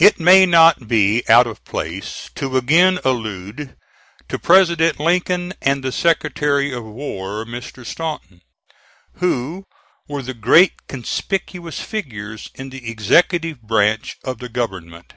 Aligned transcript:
It 0.00 0.18
may 0.18 0.44
not 0.44 0.88
be 0.88 1.22
out 1.28 1.46
of 1.46 1.64
place 1.64 2.30
to 2.34 2.56
again 2.56 2.98
allude 3.04 3.76
to 4.28 4.36
President 4.36 4.98
Lincoln 4.98 5.54
and 5.62 5.84
the 5.84 5.92
Secretary 5.92 6.72
of 6.72 6.82
War, 6.82 7.44
Mr. 7.44 7.86
Stanton, 7.86 8.40
who 9.18 9.62
were 10.08 10.22
the 10.22 10.34
great 10.34 10.88
conspicuous 10.88 11.78
figures 11.78 12.50
in 12.56 12.70
the 12.70 12.90
executive 12.90 13.62
branch 13.62 14.16
of 14.24 14.38
the 14.38 14.48
government. 14.48 15.14